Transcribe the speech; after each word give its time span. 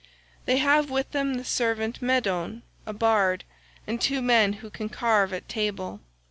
They 0.45 0.57
have 0.57 0.89
with 0.89 1.11
them 1.11 1.33
a 1.35 1.43
servant 1.43 2.01
Medon, 2.01 2.63
a 2.87 2.91
bard, 2.91 3.43
and 3.85 4.01
two 4.01 4.19
men 4.23 4.53
who 4.53 4.71
can 4.71 4.89
carve 4.89 5.31
at 5.31 5.47
table. 5.47 5.99